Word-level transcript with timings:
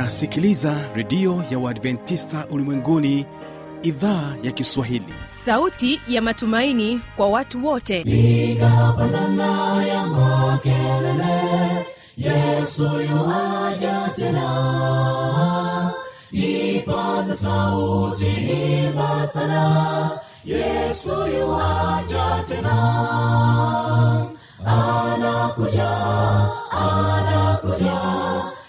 unasikiliza 0.00 0.74
redio 0.94 1.44
ya 1.50 1.58
uadventista 1.58 2.46
ulimwenguni 2.50 3.26
idhaa 3.82 4.36
ya 4.42 4.52
kiswahili. 4.52 5.14
Sauti 5.24 6.00
ya 6.08 6.22
matumaini 6.22 7.00
kwa 7.16 7.28
watu 7.28 7.66
wote. 7.66 8.00
Igapanana 8.00 9.84
ya 9.86 10.06
makelele 10.06 11.86
yesu 12.16 12.82
yuaja 12.84 14.10
tena. 14.16 15.92
Ipaza 16.32 17.36
sauti 17.36 18.26
imba 18.84 19.26
sana 19.26 20.10
yesu 20.44 21.10
yuaja 21.10 22.44
tena. 22.48 22.76
Anakuja 24.66 25.90
anakuja 26.70 28.05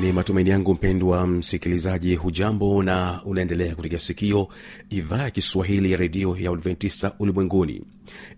ni 0.00 0.12
matumaini 0.12 0.50
yangu 0.50 0.74
mpendwa 0.74 1.26
msikilizaji 1.26 2.14
hujambo 2.14 2.82
na 2.82 3.20
unaendelea 3.24 3.74
kutikia 3.74 3.98
sikio 3.98 4.48
idhaa 4.90 5.22
ya 5.22 5.30
kiswahili 5.30 5.92
ya 5.92 5.96
redio 5.96 6.36
ya 6.36 6.50
adventista 6.50 7.12
ulimwenguni 7.18 7.82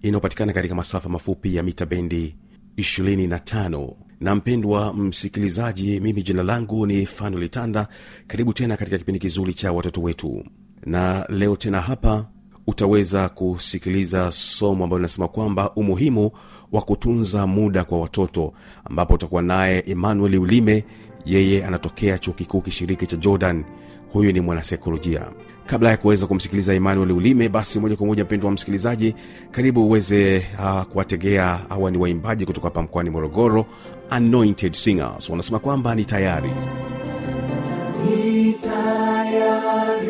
inayopatikana 0.02 0.52
katika 0.52 0.74
masafa 0.74 1.08
mafupi 1.08 1.56
ya 1.56 1.62
mita 1.62 1.86
bendi 1.86 2.36
25 2.76 3.92
na 4.20 4.34
mpendwa 4.34 4.94
msikilizaji 4.94 6.00
mimi 6.00 6.22
jina 6.22 6.42
langu 6.42 6.86
ni 6.86 7.06
fanuel 7.06 7.50
karibu 8.26 8.52
tena 8.52 8.76
katika 8.76 8.98
kipindi 8.98 9.20
kizuri 9.20 9.54
cha 9.54 9.72
watoto 9.72 10.02
wetu. 10.02 10.44
Na 10.86 11.26
leo 11.28 11.56
tena 11.56 11.80
hapa 11.80 12.26
utaweza 12.66 13.28
kusikiliza 13.28 14.32
somo 14.32 14.84
ambalo 14.84 14.98
linasema 14.98 15.28
kwamba 15.28 15.74
umuhimu 15.74 16.30
wa 16.72 16.82
kutunza 16.82 17.46
muda 17.46 17.84
kwa 17.84 18.00
watoto 18.00 18.52
ambapo 18.84 19.14
utakuwa 19.14 19.42
naye 19.42 19.82
emmanuel 19.86 20.38
ulime 20.38 20.84
yeye 21.26 21.66
anatokea 21.66 22.18
chuo 22.18 22.34
kikuu 22.34 22.60
kishiriki 22.60 23.06
cha 23.06 23.16
jordan. 23.16 23.64
Huyu 24.12 24.32
ni 24.32 24.40
mwanasaikolojia 24.40 25.26
kabla 25.66 25.90
ya 25.90 25.96
kuweza 25.96 26.26
kumsikiliza 26.26 26.74
emmanuel 26.74 27.12
ulime 27.12 27.48
basi 27.48 27.80
moja 27.80 27.96
kwa 27.96 28.06
moja 28.06 28.24
mpendo 28.24 28.46
wa 28.46 28.52
msikilizaji 28.52 29.14
karibu 29.50 29.86
uweze 29.86 30.46
uh, 30.58 30.82
kuwategea 30.82 31.60
hawa 31.68 31.90
ni 31.90 31.98
waimbaji 31.98 32.46
kutoka 32.46 32.66
hapa 32.66 32.82
mkoani 32.82 33.10
morogoro 33.10 33.66
anointed 34.10 34.72
singers. 34.72 35.30
Wanasema 35.30 35.58
kwamba 35.58 35.94
ni 35.94 36.04
tayari. 36.04 36.50
Nam 38.66 40.05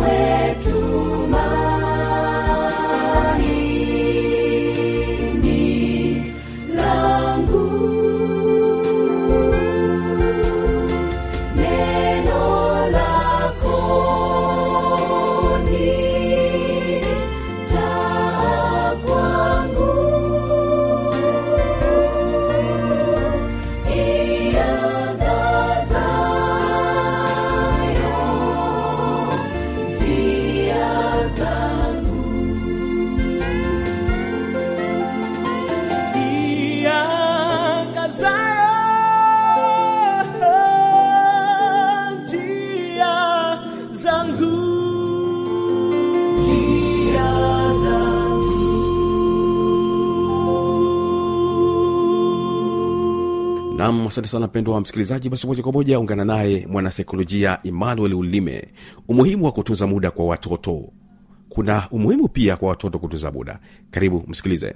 wetu. 0.00 0.91
Asante 54.12 54.28
sana 54.28 54.46
mpendo 54.46 54.72
wa 54.72 54.80
msikilizaji. 54.80 55.28
Basi 55.28 55.46
moja 55.46 55.62
kwa 55.62 55.72
moja 55.72 56.00
ungana 56.00 56.24
naye 56.24 56.66
mwanasaikolojia 56.66 57.58
emmanuel 57.64 58.14
ulime. 58.14 58.68
Umuhimu 59.08 59.44
wa 59.44 59.52
kutunza 59.52 59.86
muda 59.86 60.10
kwa 60.10 60.26
watoto. 60.26 60.92
Kuna 61.48 61.88
umuhimu 61.90 62.28
pia 62.28 62.56
kwa 62.56 62.68
watoto 62.68 62.98
kutunza 62.98 63.30
muda. 63.30 63.58
Karibu 63.90 64.24
msikilize. 64.28 64.74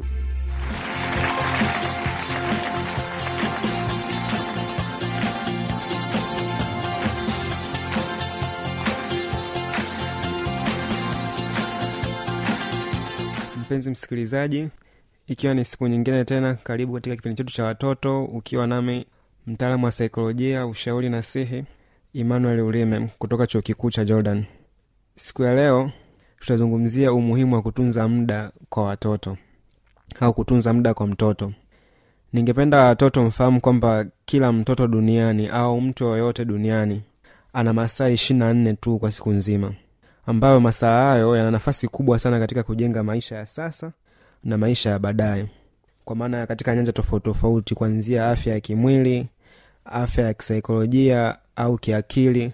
Mpenzi 13.61 13.91
msikilizaji 13.91 14.69
ikiwa 15.27 15.55
ni 15.55 15.65
siku 15.65 15.89
nyingine 15.89 16.25
tena 16.25 16.55
karibu 16.55 16.95
katika 16.95 17.17
kipindi 17.17 17.37
chetu 17.37 17.53
cha 17.53 17.65
watoto 17.65 18.25
ukiwa 18.25 18.67
nami 18.67 19.07
mtaalamu 19.47 19.85
wa 19.85 19.93
saikolojia 19.93 20.67
ushauri 20.67 21.09
na 21.11 21.23
sihi 21.23 21.65
emmanuel 22.15 22.61
ulime 22.61 23.09
kutoka 23.19 23.47
chuo 23.47 23.63
kikuu 23.63 23.91
cha 23.91 24.05
jordan. 24.05 24.45
Siku 25.15 25.43
ya 25.43 25.55
leo 25.55 25.91
tutazungumzia 26.41 27.13
umuhimu 27.13 27.55
wa 27.55 27.63
kutunza 27.63 28.09
muda 28.09 28.51
kwa 28.69 28.85
watoto 28.85 29.37
au 30.21 30.35
kutunza 30.35 30.73
muda 30.73 30.95
kwa 30.95 31.07
mtoto. 31.07 31.53
Ningependa 32.33 32.85
watoto 32.85 33.23
mfahamu 33.23 33.61
kwamba 33.61 34.07
kila 34.25 34.53
mtoto 34.53 34.87
duniani 34.89 35.49
au 35.49 35.81
mtu 35.81 36.05
yoyote 36.05 36.45
duniani 36.45 37.03
ana 37.53 37.73
masaa 37.73 38.09
ishiri 38.09 38.39
na 38.39 38.55
nne 38.55 38.75
tu 38.75 38.99
kwa 38.99 39.11
siku 39.13 39.31
nzima 39.31 39.75
ambayo 40.27 40.61
masaa 40.61 41.09
hayo 41.11 41.37
yana 41.37 41.51
nafasi 41.51 41.89
kubwa 41.89 42.19
sana 42.19 42.39
katika 42.39 42.63
kujenga 42.63 43.03
maisha 43.03 43.37
ya 43.37 43.47
sasa 43.47 43.93
na 44.45 44.59
maisha 44.59 44.91
ya 44.91 44.99
baadaye. 44.99 45.47
Kwa 46.05 46.17
maana 46.17 46.47
katika 46.47 46.75
nyanja 46.77 46.93
tofauti 46.93 47.25
tofauti 47.25 47.75
kuanzia 47.75 48.31
afya 48.31 48.53
ya 48.55 48.61
kimwili 48.61 49.29
afya 49.93 50.25
ya 50.25 50.35
kisaikolojia 50.35 51.37
au 51.57 51.77
kiakili 51.77 52.53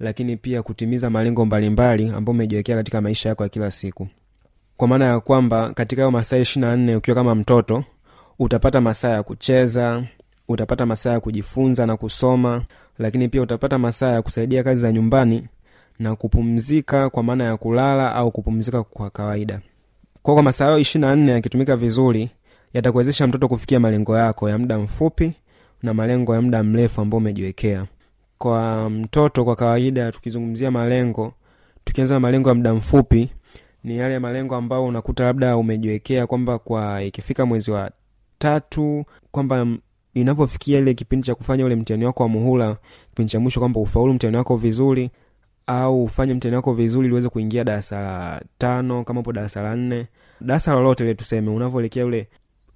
lakini 0.00 0.36
pia 0.36 0.62
kutimiza 0.62 1.10
malengo 1.10 1.44
mbalimbali 1.44 2.08
ambayo 2.08 2.34
umejiwekea 2.34 2.76
katika 2.76 3.00
maisha 3.00 3.28
yako 3.28 3.42
ya 3.42 3.48
kila 3.48 3.70
siku. 3.70 4.08
Kwa 4.76 4.88
maana 4.88 5.04
ya 5.04 5.20
kwamba 5.20 5.72
katika 5.72 6.02
hayo 6.02 6.10
masaa 6.10 6.36
ishiri 6.36 6.66
nne 6.66 6.96
ukiwa 6.96 7.14
kama 7.14 7.34
mtoto 7.34 7.84
utapata 8.38 8.80
masaa 8.80 9.08
ya 9.10 9.22
kucheza 9.22 10.04
utapata 10.48 10.86
masaa 10.86 11.12
ya 11.12 11.20
kujifunza 11.20 11.86
na 11.86 11.96
kusoma 11.96 12.62
lakini 12.98 13.28
pia 13.28 13.42
utapata 13.42 13.78
masaa 13.78 14.12
ya 14.12 14.22
kusaidia 14.22 14.64
kazi 14.64 14.80
za 14.80 14.92
nyumbani 14.92 15.48
na 15.98 16.16
kupumzika 16.16 17.10
kwa 17.10 17.22
maana 17.22 17.44
ya 17.44 17.56
kulala 17.56 18.14
au 18.14 18.30
kupumzika 18.30 18.82
kwa 18.82 19.10
kawaida. 19.10 19.60
Kwa 20.22 20.42
masaa 20.42 20.64
hayo 20.64 20.78
ishiri 20.78 21.04
nne 21.16 21.32
yakitumika 21.32 21.76
vizuri 21.76 22.30
yatakuwezesha 22.74 23.26
mtoto 23.26 23.48
kufikia 23.48 23.80
malengo 23.80 24.16
yako 24.18 24.50
ya 24.50 24.58
muda 24.58 24.78
mfupi 24.78 25.32
na 25.82 25.94
malengo 25.94 26.34
ya 26.34 26.42
muda 26.42 26.62
mrefu 26.62 27.00
ambao 27.00 27.18
umejiwekea. 27.18 27.86
Kwa 28.38 28.90
mtoto 28.90 29.44
kwa 29.44 29.56
kawaida 29.56 30.12
tukizungumzia 30.12 30.70
malengo 30.70 31.32
tukianza 31.84 32.14
na 32.14 32.20
malengo 32.20 32.48
ya 32.48 32.54
muda 32.54 32.74
mfupi 32.74 33.30
ni 33.84 33.96
yale 33.98 34.18
malengo 34.18 34.54
ambayo 34.56 34.84
unakuta 34.84 35.24
labda 35.24 35.56
umejiwekea 35.56 36.26
kwamba 36.26 36.58
kwa 36.58 37.02
ikifika 37.02 37.46
mwezi 37.46 37.70
wa 37.70 37.90
tatu 38.38 39.04
kwamba 39.30 39.66
inapofikia 40.14 40.78
ile 40.78 40.94
kipindi 40.94 41.26
cha 41.26 41.34
kufanya 41.34 41.64
ule 41.64 41.76
mtihani 41.76 42.04
wako 42.04 42.22
wa 42.22 42.28
muhula 42.28 42.76
kipindi 43.10 43.32
cha 43.32 43.40
mwisho 43.40 43.60
kwamba 43.60 43.80
ufaulu 43.80 44.14
mtihani 44.14 44.36
wako 44.36 44.56
vizuri 44.56 45.10
au 45.66 46.04
ufanye 46.04 46.34
mtihani 46.34 46.56
wako 46.56 46.74
vizuri 46.74 47.08
ili 47.16 47.28
kuingia 47.28 47.64
darasa 47.64 48.00
la 48.00 48.42
tano 48.58 49.04
kama 49.04 49.20
upo 49.20 49.32
darasa 49.32 49.62
la 49.62 49.76
nne. 49.76 50.06
Darasa 50.40 50.74
lolote 50.74 51.04
ile 51.04 51.14
tuseme 51.14 51.50
unavyoelekea 51.50 52.06
ule 52.06 52.28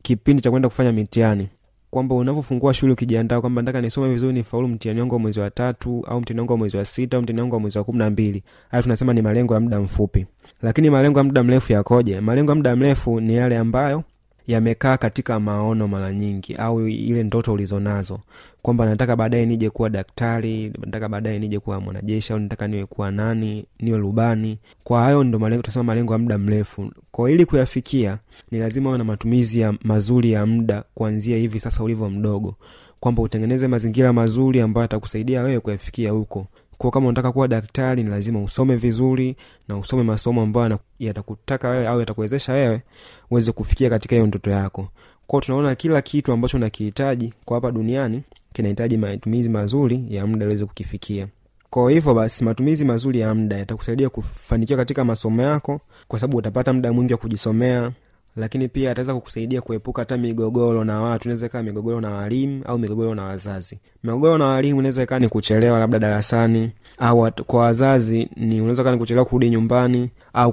kipindi 0.03 0.43
cha 0.43 0.51
kwenda 0.51 0.69
kufanya 0.69 0.93
mitihani 0.93 1.49
kwamba 1.91 2.15
unavyofungua 2.15 2.75
shule 2.75 2.93
ukijiandaa 2.93 3.41
kwamba 3.41 3.63
nataka 3.63 3.81
nisome 3.81 4.09
vizuri 4.13 4.33
nifaulu 4.33 4.69
mtihani 4.69 5.01
wangu 5.01 5.15
wa 5.15 5.21
mwezi 5.21 5.41
wa 5.41 5.51
tatu 5.51 6.05
au 6.07 6.21
mtihani 6.21 6.41
wangu 6.41 6.53
wa 6.53 6.59
mwezi 6.59 6.77
wa 6.77 6.85
sita 6.85 7.17
au 7.17 7.23
mtihani 7.23 7.41
wangu 7.41 7.55
wa 7.55 7.61
mwezi 7.61 7.79
wa 7.79 7.85
kumi 7.85 7.99
na 7.99 8.11
mbili. 8.11 8.43
Hayo 8.71 8.83
tunasema 8.83 9.13
ni 9.13 9.23
malengo 9.23 9.55
ya 9.55 9.61
muda 9.61 9.81
mfupi. 9.81 10.27
Lakini 10.63 10.91
malengo 10.91 11.19
ya 11.19 11.25
muda 11.25 11.43
mrefu 11.43 11.73
yakoje? 11.73 12.21
Malengo 12.21 12.51
ya 12.53 12.57
muda 12.57 12.77
mrefu 12.77 13.21
ni 13.21 13.35
yale 13.37 13.59
ambayo 13.59 14.03
yamekaa 14.47 14.97
katika 14.97 15.41
maono 15.41 15.89
mara 15.89 16.13
nyingi 16.13 16.55
au 16.55 16.89
ile 16.89 17.23
ndoto 17.23 17.53
ulizonazo 17.53 18.21
kwamba 18.63 18.87
nataka 18.87 19.17
baadaye 19.17 19.47
nije 19.47 19.71
kuwa 19.71 19.91
daktari 19.91 20.73
nataka 20.81 21.09
baadaye 21.09 21.39
nije 21.39 21.59
kuwa 21.61 21.81
mwanajeshi 21.81 22.33
au 22.33 22.39
nataka 22.39 22.69
niwe 22.69 22.87
kuwa 22.87 23.11
nani 23.11 23.65
niwe 23.81 23.99
rubani. 23.99 24.59
Kwa 24.85 25.03
hayo 25.03 25.25
ndo 25.25 25.39
malengo 25.39 25.63
tunasema 25.63 25.83
malengo 25.85 26.13
ya 26.13 26.19
muda 26.19 26.39
mrefu. 26.39 26.93
Kwa 27.11 27.31
ili 27.31 27.47
kuyafikia 27.47 28.19
ni 28.51 28.59
lazima 28.59 28.89
uwe 28.89 28.99
na 28.99 29.05
matumizi 29.05 29.61
ya 29.61 29.75
mazuri 29.85 30.33
ya 30.33 30.47
muda 30.47 30.85
kuanzia 30.95 31.37
hivi 31.37 31.61
sasa 31.61 31.83
ulivyo 31.85 32.11
mdogo. 32.11 32.55
Kwamba 33.01 33.23
utengeneze 33.23 33.69
mazingira 33.69 34.13
mazuri 34.13 34.61
ambayo 34.61 34.85
atakusaidia 34.85 35.43
wewe 35.43 35.61
kuyafikia 35.61 36.11
huko. 36.11 36.47
Kwa 36.79 36.91
kama 36.91 37.07
unataka 37.07 37.33
kuwa 37.33 37.49
daktari 37.49 38.03
ni 38.03 38.11
lazima 38.11 38.43
usome 38.43 38.77
vizuri 38.77 39.37
na 39.69 39.79
usome 39.79 40.03
masomo 40.03 40.43
ambayo 40.43 40.79
yatakutaka 40.99 41.69
wewe 41.69 41.87
au 41.89 42.01
yatakuwezesha 42.01 42.53
wewe 42.53 42.83
uweze 43.31 43.53
kufikia 43.53 43.91
katika 43.91 44.15
hiyo 44.17 44.27
ndoto 44.27 44.51
yako. 44.51 44.89
Kwao 45.27 45.41
tunaona 45.41 45.75
kila 45.75 46.03
kitu 46.03 46.33
ambacho 46.33 46.57
unakihitaji 46.57 47.33
kwa 47.45 47.55
hapa 47.57 47.71
duniani 47.71 48.23
kinahitaji 48.53 48.97
matumizi 48.97 49.49
mazuri 49.49 50.05
ya 50.09 50.27
muda 50.27 50.47
uweze 50.47 50.65
kukifikia. 50.65 51.27
Kwa 51.71 51.91
hivyo 51.91 52.15
basi 52.15 52.45
matumizi 52.45 52.85
mazuri 52.85 53.21
ya 53.21 53.35
muda 53.35 53.57
yatakusaidia 53.59 54.09
kufanikiwa 54.09 54.77
katika 54.77 55.05
masomo 55.05 55.43
yako 55.43 55.81
kwa 56.09 56.21
sababu 56.21 56.37
utapata 56.37 56.73
muda 56.73 56.93
mwingi 56.93 57.13
wa 57.13 57.19
kujisomea 57.19 57.93
lakini 58.37 58.69
pia 58.69 58.91
ataweza 58.91 59.15
kukusaidia 59.15 59.61
kuepuka 59.61 60.03
hata 60.03 60.17
migogoro 60.17 60.85
na 60.85 61.01
watu. 61.01 61.25
Inaweza 61.29 61.47
ikawa 61.47 61.65
migogoro 61.65 62.01
na 62.01 62.11
walimu 62.11 62.63
au 62.67 62.79
migogoro 62.79 63.15
na 63.15 63.25
wazazi. 63.25 63.79
Migogoro 64.05 64.39
na 64.39 64.45
walimu 64.47 64.79
inaweza 64.81 65.03
ikawa 65.03 65.21
ni 65.21 65.29
kuchelewa 65.29 65.79
labda 65.79 65.99
darasani 65.99 66.71
au 66.99 67.31
kwa 67.47 67.61
wazazi 67.61 68.29
ni 68.37 68.61
unaweza 68.61 68.85
kaa 68.85 68.93
ni 68.93 68.99
kuchelewa 68.99 69.27
kurudi 69.27 69.51
nyumbani 69.51 70.11
au 70.33 70.53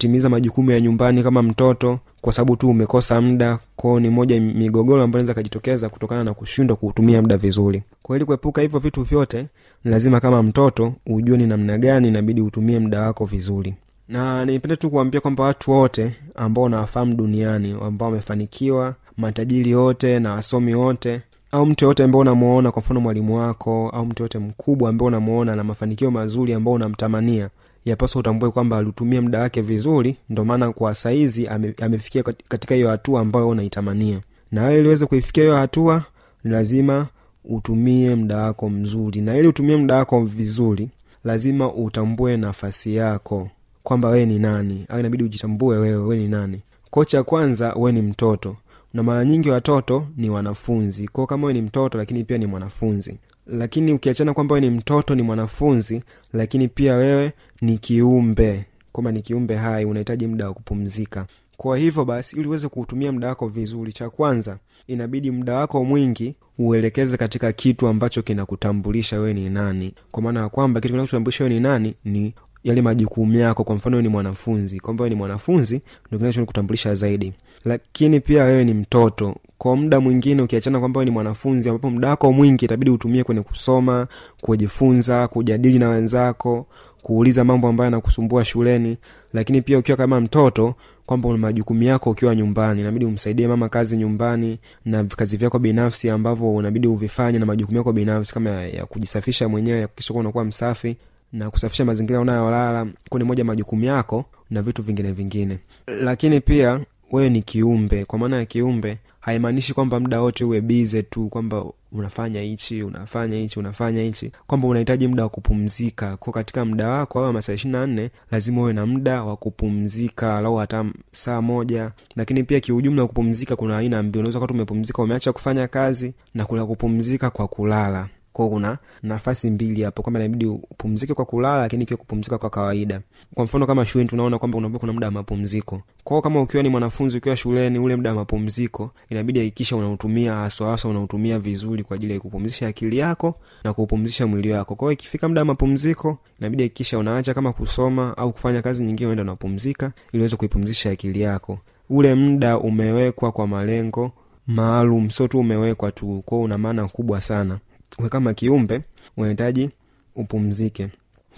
kutotimiza 0.00 0.28
majukumu 0.28 0.70
ya 0.70 0.80
nyumbani 0.80 1.22
kama 1.22 1.42
mtoto 1.42 1.98
kwa 2.20 2.32
sababu 2.32 2.56
tu 2.56 2.68
umekosa 2.68 3.20
muda 3.20 3.58
kwao 3.76 4.00
ni 4.00 4.10
moja 4.10 4.40
migogoro 4.40 5.02
ambayo 5.02 5.20
naweza 5.22 5.34
kajitokeza 5.34 5.88
kutokana 5.88 6.24
na 6.24 6.34
kushindwa 6.34 6.76
kuutumia 6.76 7.22
muda 7.22 7.36
vizuri. 7.36 7.82
Kwa 8.02 8.16
ili 8.16 8.24
kuepuka 8.24 8.62
hivyo 8.62 8.78
vitu 8.78 9.02
vyote 9.02 9.46
ni 9.84 9.90
lazima 9.90 10.20
kama 10.20 10.42
mtoto 10.42 10.92
ujue 11.06 11.36
ni 11.36 11.46
namna 11.46 11.78
gani 11.78 12.08
inabidi 12.08 12.40
utumie 12.40 12.78
muda 12.78 13.00
wako 13.00 13.24
vizuri. 13.24 13.74
Na 14.08 14.44
nipende 14.44 14.76
tu 14.76 14.90
kuambia 14.90 15.20
kwamba 15.20 15.44
watu 15.44 15.70
wote 15.70 16.16
ambao 16.34 16.64
unawafahamu 16.64 17.14
duniani 17.14 17.76
ambao 17.86 18.08
wamefanikiwa 18.08 18.94
matajiri 19.16 19.74
wote 19.74 20.20
na 20.20 20.32
wasomi 20.32 20.74
wote 20.74 21.20
au 21.52 21.66
mtu 21.66 21.84
yoyote 21.84 22.04
ambao 22.04 22.20
unamuona 22.20 22.72
kwa 22.72 22.82
mfano 22.82 23.00
mwalimu 23.00 23.36
wako 23.36 23.90
au 23.90 24.06
mtu 24.06 24.22
yoyote 24.22 24.38
mkubwa 24.38 24.90
ambao 24.90 25.08
unamuona 25.08 25.56
na 25.56 25.64
mafanikio 25.64 26.10
mazuri 26.10 26.52
ambao 26.54 26.74
unamtamania 26.74 27.48
yapaswa 27.84 28.20
utambue 28.20 28.50
kwamba 28.50 28.78
alitumia 28.78 29.22
muda 29.22 29.40
wake 29.40 29.60
vizuri 29.60 30.16
ndo 30.30 30.44
maana 30.44 30.72
kwa 30.72 30.94
saizi 30.94 31.48
ame, 31.48 31.74
amefikia 31.82 32.22
katika 32.22 32.74
hiyo 32.74 32.88
hatua 32.88 33.20
ambayo 33.20 33.48
unaitamania. 33.48 34.20
Na 34.52 34.62
wewe 34.64 34.78
iliweze 34.80 35.06
kuifikia 35.06 35.42
hiyo 35.44 35.56
hatua 35.56 36.04
ni 36.44 36.50
lazima 36.50 37.06
utumie 37.44 38.14
muda 38.14 38.36
wako 38.36 38.70
mzuri. 38.70 39.20
Na 39.20 39.36
ili 39.38 39.48
utumie 39.48 39.76
muda 39.76 39.96
wako 39.96 40.20
vizuri 40.24 40.88
lazima 41.24 41.72
utambue 41.74 42.36
nafasi 42.36 42.94
yako 42.94 43.50
kwamba 43.82 44.08
wewe 44.08 44.26
ni 44.26 44.38
nani. 44.38 44.84
Au 44.88 45.00
inabidi 45.00 45.24
ujitambue 45.24 45.76
wewe 45.78 45.96
wewe 45.96 46.16
ni 46.16 46.28
nani. 46.28 46.60
Ko 46.90 47.04
cha 47.04 47.22
kwanza 47.22 47.72
wewe 47.72 47.92
ni 47.92 48.02
mtoto. 48.02 48.56
Na 48.94 49.02
mara 49.02 49.24
nyingi 49.24 49.50
watoto 49.50 50.06
ni 50.16 50.30
wanafunzi. 50.30 51.08
Kwao 51.08 51.26
kama 51.26 51.46
wewe 51.46 51.60
ni 51.60 51.66
mtoto 51.66 51.98
lakini 51.98 52.24
pia 52.24 52.38
ni 52.38 52.46
mwanafunzi 52.46 53.18
lakini 53.52 53.92
ukiachana 53.92 54.34
kwamba 54.34 54.54
wewe 54.54 54.66
ni 54.70 54.76
mtoto 54.76 55.14
ni 55.14 55.22
mwanafunzi 55.22 56.02
lakini 56.32 56.68
pia 56.68 56.94
wewe 56.94 57.32
ni 57.60 57.78
kiumbe 57.78 58.64
kwamba 58.92 59.12
ni 59.12 59.22
kiumbe 59.22 59.54
hai 59.56 59.84
unahitaji 59.84 60.26
muda 60.26 60.46
wa 60.48 60.54
kupumzika. 60.54 61.26
Kwa 61.56 61.78
hivyo 61.78 62.04
basi 62.04 62.36
ili 62.36 62.48
uweze 62.48 62.68
kuutumia 62.68 63.12
muda 63.12 63.28
wako 63.28 63.48
vizuri 63.48 63.92
cha 63.92 64.10
kwanza 64.10 64.58
inabidi 64.86 65.30
muda 65.30 65.54
wako 65.54 65.84
mwingi 65.84 66.34
uelekeze 66.58 67.16
katika 67.16 67.52
kitu 67.52 67.86
ambacho 67.88 68.22
kinakutambulisha 68.22 69.18
wewe 69.20 69.34
ni 69.34 69.50
nani. 69.50 69.94
Kwa 70.10 70.22
maana 70.22 70.40
ya 70.40 70.48
kwamba 70.48 70.80
kitu 70.80 70.94
kinachotambulisha 70.94 71.44
wewe 71.44 71.54
ni 71.56 71.60
nani 71.60 71.94
ni 72.04 72.34
yale 72.64 72.82
majukumu 72.82 73.34
yako. 73.38 73.64
Kwa 73.64 73.74
mfano 73.76 74.02
ni 74.02 74.08
mwanafunzi 74.08 74.80
kwamba 74.80 75.02
wewe 75.04 75.10
ni 75.10 75.16
mwanafunzi 75.16 75.80
ndo 76.08 76.18
kinachokutambulisha 76.18 76.94
zaidi. 76.94 77.32
Lakini 77.64 78.20
pia 78.20 78.44
wewe 78.44 78.64
ni 78.64 78.74
mtoto 78.74 79.36
kwa 79.60 79.76
muda 79.76 80.00
mwingine 80.00 80.42
ukiachana 80.42 80.80
kwamba 80.80 81.04
ni 81.04 81.10
mwanafunzi 81.10 81.68
ambapo 81.68 81.90
muda 81.90 82.08
wako 82.08 82.32
mwingi 82.32 82.64
itabidi 82.64 82.90
utumie 82.90 83.24
kwenye 83.24 83.42
kusoma 83.42 84.06
kujifunza 84.40 85.28
kujadili 85.28 85.78
na 85.78 85.88
wenzako 85.88 86.66
kuuliza 87.02 87.44
mambo 87.44 87.68
ambayo 87.68 87.86
yanakusumbua 87.86 88.44
shuleni. 88.44 88.96
Lakini 89.32 89.62
pia 89.62 89.78
ukiwa 89.78 89.96
kama 89.96 90.20
mtoto 90.20 90.74
kwamba 91.06 91.28
una 91.28 91.38
majukumu 91.38 91.82
yako 91.82 92.10
ukiwa 92.10 92.34
nyumbani 92.36 92.80
inabidi 92.80 93.04
umsaidie 93.04 93.48
mama 93.48 93.68
kazi 93.68 93.96
nyumbani 93.96 94.58
na 94.84 95.04
kazi 95.04 95.36
vyako 95.36 95.58
binafsi 95.58 96.10
ambavyo 96.10 96.54
unabidi 96.54 96.86
uvifanye 96.86 97.38
na 97.38 97.46
majukumu 97.46 97.78
yako 97.78 97.92
binafsi 97.92 98.34
kama 98.34 98.50
ya, 98.50 98.68
ya 98.68 98.86
kujisafisha 98.86 99.48
mwenyewe 99.48 99.80
yakikisha 99.80 100.12
kuwa 100.12 100.20
unakuwa 100.20 100.44
msafi 100.44 100.96
na 101.32 101.50
kusafisha 101.50 101.84
mazingira 101.84 102.20
unayolala 102.20 102.86
kuni 103.10 103.24
moja 103.24 103.44
majukumu 103.44 103.84
yako 103.84 104.24
na 104.50 104.62
vitu 104.62 104.82
vingine 104.82 105.12
vingine. 105.12 105.58
Lakini 105.86 106.40
pia 106.40 106.80
wewe 107.12 107.30
ni 107.30 107.42
kiumbe 107.42 108.04
kwa 108.04 108.18
maana 108.18 108.36
ya 108.36 108.44
kiumbe 108.44 108.98
haimaanishi 109.20 109.74
kwamba 109.74 110.00
muda 110.00 110.20
wote 110.20 110.44
uwe 110.44 110.60
bize 110.60 111.02
tu 111.02 111.28
kwamba 111.28 111.64
unafanya 111.92 112.40
hichi 112.40 112.82
unafanya 112.82 113.36
hichi 113.36 113.58
unafanya 113.58 114.02
hichi. 114.02 114.32
Kwamba 114.46 114.68
unahitaji 114.68 115.08
muda 115.08 115.22
wa 115.22 115.28
kupumzika. 115.28 116.16
Ko 116.16 116.32
katika 116.32 116.64
muda 116.64 116.88
wako 116.88 117.24
au 117.24 117.32
masaa 117.32 117.52
ishiri 117.52 117.72
na 117.72 117.86
nne 117.86 118.10
lazima 118.30 118.60
uwe 118.60 118.72
na 118.72 118.86
muda 118.86 119.22
wa 119.24 119.36
kupumzika 119.36 120.40
lau 120.40 120.56
hata 120.56 120.84
saa 121.12 121.40
moja. 121.42 121.90
Lakini 122.16 122.42
pia 122.44 122.60
kiujumla 122.60 123.06
kupumzika 123.06 123.56
kuna 123.56 123.78
aina 123.78 124.02
mbili. 124.02 124.18
Unaweza 124.18 124.40
kati 124.40 124.52
umepumzika 124.52 125.02
umeacha 125.02 125.32
kufanya 125.32 125.68
kazi 125.68 126.12
na 126.34 126.44
kuna 126.44 126.66
kupumzika 126.66 127.30
kwa 127.30 127.48
kulala 127.48 128.08
kwao 128.32 128.48
kuna 128.50 128.78
nafasi 129.02 129.50
mbili 129.50 129.82
hapo. 129.82 130.02
Kwamba 130.02 130.20
inabidi 130.20 130.46
upumzike 130.46 131.14
kwa 131.14 131.24
kulala 131.24 131.58
lakini 131.58 131.82
ikiwa 131.82 131.98
kupumzika 131.98 132.38
kwa 132.38 132.50
kawaida. 132.50 133.00
Kwa 133.34 133.44
mfano 133.44 133.66
kama 133.66 133.86
shuleni 133.86 134.10
tunaona 134.10 134.38
kwamba 134.38 134.58
unakuwa 134.58 134.80
kuna 134.80 134.92
muda 134.92 135.06
wa 135.06 135.10
mapumziko. 135.12 135.82
Kwao 136.04 136.22
kama 136.22 136.42
ukiwa 136.42 136.62
ni 136.62 136.68
mwanafunzi 136.68 137.16
ukiwa 137.16 137.36
shuleni 137.36 137.78
ule 137.78 137.96
muda 137.96 138.10
wa 138.10 138.16
mapumziko 138.16 138.90
inabidi 139.08 139.38
hakikisha 139.38 139.76
unautumia 139.76 140.34
haswa 140.34 140.78
unautumia 140.84 141.38
vizuri 141.38 141.82
kwa 141.84 141.94
ajili 141.96 142.12
ya 142.12 142.20
kupumzisha 142.20 142.68
akili 142.68 142.98
yako 142.98 143.34
na 143.64 143.72
kuupumzisha 143.72 144.26
mwili 144.26 144.50
wako. 144.52 144.74
Kwao 144.74 144.92
ikifika 144.92 145.28
muda 145.28 145.40
wa 145.40 145.44
mapumziko 145.44 146.18
inabidi 146.40 146.62
hakikisha 146.62 146.98
unaacha 146.98 147.34
kama 147.34 147.52
kusoma 147.52 148.16
au 148.16 148.32
kufanya 148.32 148.62
kazi 148.62 148.84
nyingine 148.84 149.06
unaenda 149.06 149.22
unapumzika 149.22 149.92
ili 150.12 150.20
uweze 150.22 150.36
kuipumzisha 150.36 150.90
akili 150.90 151.20
yako. 151.20 151.58
Ule 151.90 152.14
muda 152.14 152.58
umewekwa 152.58 153.32
kwa 153.32 153.46
malengo 153.46 154.12
maalum 154.46 155.10
sio 155.10 155.28
tu 155.28 155.38
umewekwa 155.38 155.92
tu. 155.92 156.22
Kwao 156.26 156.40
una 156.42 156.58
maana 156.58 156.88
kubwa 156.88 157.20
sana 157.20 157.58
we 157.98 158.08
kama 158.08 158.34
kiumbe 158.34 158.80
unahitaji 159.16 159.70
upumzike. 160.16 160.88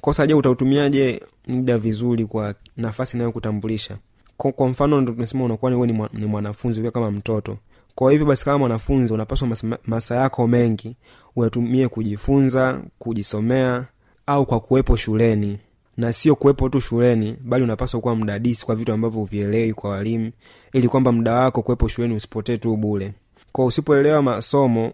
Kosa 0.00 0.26
je 0.26 0.34
utautumiaje 0.34 1.20
muda 1.46 1.78
vizuri 1.78 2.26
kwa 2.26 2.54
nafasi 2.76 3.16
inayokutambulisha? 3.16 3.96
Kwa, 4.36 4.68
mfano 4.68 5.00
ndo 5.00 5.12
tunasema 5.12 5.44
unakuwa 5.44 5.70
ni, 5.70 6.08
ni, 6.12 6.26
mwanafunzi 6.26 6.80
ukiwa 6.80 6.92
kama 6.92 7.10
mtoto. 7.10 7.58
Kwa 7.94 8.12
hivyo 8.12 8.26
basi 8.26 8.44
kama 8.44 8.58
mwanafunzi 8.58 9.12
unapaswa 9.14 9.48
masaa 9.48 9.76
masa 9.86 10.14
yako 10.16 10.46
mengi 10.48 10.96
uyatumie 11.36 11.88
kujifunza 11.88 12.82
kujisomea 12.98 13.86
au 14.26 14.46
kwa 14.46 14.60
kuwepo 14.60 14.96
shuleni. 14.96 15.58
Na 15.96 16.12
sio 16.12 16.36
kuwepo 16.36 16.68
tu 16.68 16.80
shuleni 16.80 17.36
bali 17.44 17.64
unapaswa 17.64 18.00
kuwa 18.00 18.16
mdadisi 18.16 18.66
kwa 18.66 18.76
vitu 18.76 18.92
ambavyo 18.92 19.20
uvielewi 19.22 19.72
kwa 19.74 19.90
walimu 19.90 20.32
ili 20.72 20.88
kwamba 20.88 21.12
muda 21.12 21.34
wako 21.34 21.62
kuwepo 21.62 21.88
shuleni 21.88 22.14
usipotee 22.14 22.56
tu 22.58 22.76
bule 22.76 23.12
kwa 23.52 23.64
usipoelewa 23.64 24.22
masomo 24.22 24.92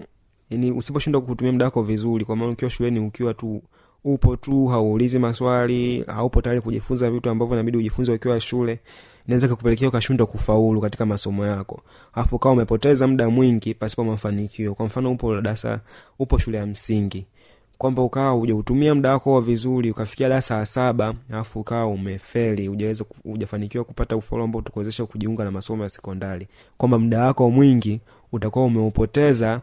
yani 0.50 0.72
usiposhindwa 0.72 1.20
kutumia 1.22 1.52
muda 1.52 1.64
wako 1.64 1.82
vizuri 1.82 2.24
kwa 2.24 2.36
maana 2.36 2.52
ukiwa 2.52 2.70
shuleni 2.70 3.00
ukiwa 3.00 3.34
tu 3.34 3.62
upo 4.04 4.36
tu 4.36 4.66
hauulizi 4.66 5.18
maswali 5.18 6.04
haupo 6.06 6.42
tayari 6.42 6.60
kujifunza 6.60 7.10
vitu 7.10 7.30
ambavyo 7.30 7.54
inabidi 7.56 7.78
ujifunze 7.78 8.12
ukiwa 8.12 8.40
shule 8.40 8.80
inaweza 9.26 9.48
kukupelekea 9.48 9.88
ukashindwa 9.88 10.26
kufaulu 10.26 10.80
katika 10.80 11.06
masomo 11.06 11.46
yako. 11.46 11.80
Alafu 12.14 12.36
ukawa 12.36 12.52
umepoteza 12.52 13.06
muda 13.06 13.30
mwingi 13.30 13.74
pasipo 13.74 14.04
mafanikio. 14.04 14.74
Kwa 14.74 14.86
mfano 14.86 15.12
upo 15.12 15.34
darasa 15.40 15.80
upo 16.18 16.38
shule 16.38 16.58
ya 16.58 16.66
msingi. 16.66 17.26
Kwamba 17.78 18.02
ukawa 18.02 18.36
ujautumia 18.36 18.94
muda 18.94 19.10
wako 19.12 19.40
vizuri 19.40 19.90
ukafikia 19.90 20.28
darasa 20.28 20.58
la 20.58 20.66
saba 20.66 21.14
alafu 21.30 21.60
ukawa 21.60 21.86
umefeli 21.86 22.68
ujaweza 22.68 23.04
ujafanikiwa 23.24 23.84
kupata 23.84 24.16
ufaulu 24.16 24.44
ambao 24.44 24.58
utakuwezesha 24.58 25.06
kujiunga 25.06 25.44
na 25.44 25.50
masomo 25.50 25.82
ya 25.82 25.88
sekondari. 25.88 26.48
Kwamba 26.78 26.98
muda 26.98 27.24
wako 27.24 27.50
mwingi 27.50 28.00
utakuwa 28.32 28.64
umeupoteza 28.64 29.60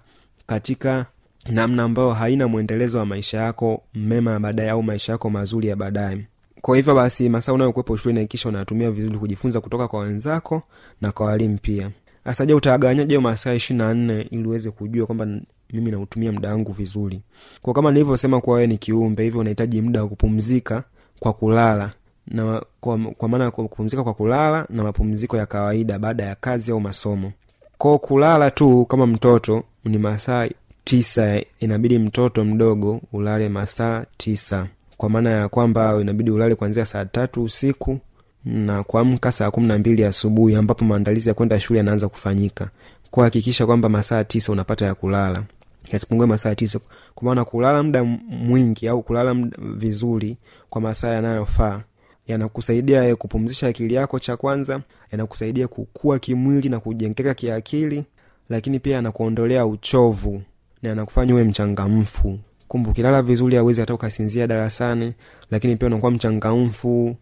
katika 0.47 1.05
namna 1.49 1.83
ambayo 1.83 2.11
haina 2.11 2.47
mwendelezo 2.47 2.97
wa 2.97 3.05
maisha 3.05 3.37
yako 3.41 3.83
mema 3.93 4.31
ya 4.31 4.39
baadaye 4.39 4.69
au 4.69 4.83
maisha 4.83 5.11
yako 5.11 5.29
mazuri 5.29 5.67
ya 5.67 5.75
baadaye. 5.75 6.27
Kwa 6.61 6.75
hivyo 6.77 6.95
basi 6.95 7.29
masaa 7.29 7.53
unayokuwepo 7.53 7.97
shuleni 7.97 8.19
hakikisha 8.19 8.49
unatumia 8.49 8.91
vizuri 8.91 9.17
kujifunza 9.17 9.61
kutoka 9.61 9.87
kwa 9.87 9.99
wenzako 9.99 10.61
na 11.01 11.11
kwa 11.11 11.25
walimu 11.25 11.57
pia. 11.61 11.91
Sasa 12.25 12.45
je 12.45 13.17
masaa 13.19 13.53
ishiri 13.53 13.77
na 13.79 13.93
nne 13.93 14.21
ili 14.21 14.47
uweze 14.47 14.71
kujua 14.71 15.05
kwamba 15.05 15.27
mimi 15.73 15.91
nautumia 15.91 16.31
muda 16.31 16.49
wangu 16.49 16.71
vizuri? 16.71 17.21
Kwa 17.61 17.73
kama 17.73 17.91
nilivyosema 17.91 18.41
kuwa 18.41 18.55
wewe 18.55 18.67
ni 18.67 18.77
kiumbe 18.77 19.23
hivyo 19.23 19.39
unahitaji 19.39 19.81
muda 19.81 20.01
wa 20.01 20.07
kupumzika 20.09 20.83
kwa 21.19 21.33
kulala. 21.33 21.91
Na 22.27 22.61
kwa, 22.81 22.97
kwa 22.97 23.29
maana 23.29 23.51
kupumzika 23.51 24.03
kwa 24.03 24.13
kulala 24.13 24.65
na 24.69 24.83
mapumziko 24.83 25.37
ya 25.37 25.45
kawaida 25.45 25.99
baada 25.99 26.23
ya 26.23 26.35
kazi 26.35 26.71
au 26.71 26.79
masomo. 26.81 27.31
Ko 27.77 27.99
kulala 27.99 28.51
tu 28.51 28.85
kama 28.85 29.07
mtoto 29.07 29.63
ni 29.85 29.97
masaa 29.97 30.49
tisa 30.83 31.41
inabidi 31.59 31.99
mtoto 31.99 32.45
mdogo 32.45 33.01
ulale 33.13 33.49
masaa 33.49 34.05
tisa. 34.17 34.67
Kwa 34.97 35.09
maana 35.09 35.29
ya 35.29 35.49
kwamba 35.49 35.97
inabidi 36.01 36.31
ulale 36.31 36.55
kuanzia 36.55 36.85
saa 36.85 37.05
tatu 37.05 37.43
usiku 37.43 37.99
na 38.45 38.83
kuamka 38.83 39.31
saa 39.31 39.51
kumi 39.51 39.67
na 39.67 39.77
mbili 39.79 40.03
asubuhi 40.03 40.55
ambapo 40.55 40.85
maandalizi 40.85 41.29
ya 41.29 41.35
kwenda 41.35 41.59
shule 41.59 41.77
yanaanza 41.77 42.09
kufanyika. 42.09 42.69
Kuhakikisha 43.11 43.65
kwamba 43.65 43.89
masaa 43.89 44.23
tisa 44.23 44.51
unapata 44.51 44.85
ya 44.85 44.95
kulala. 44.95 45.43
Yasipungue 45.91 46.25
masaa 46.27 46.55
tisa. 46.55 46.79
Kwa 47.15 47.25
maana 47.25 47.45
kulala 47.45 47.83
muda 47.83 48.03
mwingi 48.29 48.87
au 48.87 49.03
kulala 49.03 49.33
mda 49.33 49.57
vizuri 49.75 50.37
kwa 50.69 50.81
masaa 50.81 51.09
yanayofaa 51.13 51.81
yanakusaidia 52.27 53.15
kupumzisha 53.15 53.67
akili 53.67 53.93
yako 53.93 54.19
cha 54.19 54.37
kwanza 54.37 54.81
yanakusaidia 55.11 55.67
kukua 55.67 56.19
kimwili 56.19 56.69
na 56.69 56.79
kujengeka 56.79 57.33
kiakili 57.33 58.03
lakini 58.49 58.79
pia 58.79 58.99
anakuondolea 58.99 59.65
uchovu 59.65 60.41
na 60.81 60.91
anakufanya 60.91 61.33
uwe 61.33 61.43
mchangamfu. 61.43 62.39
Kumbe 62.67 62.89
ukilala 62.89 63.21
vizuri 63.21 63.57
awezi 63.57 63.79
hata 63.81 63.93
ukasinzia 63.93 64.47
darasani 64.47 65.13
lakini 65.51 65.75
pia 65.75 65.87
unakuwa 65.87 66.11
mchangamfu 66.11 67.15